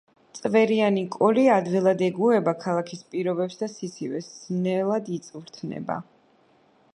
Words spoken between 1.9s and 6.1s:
ეგუება ქალაქის პირობებს და სიცივეს, ძნელად იწვრთნება.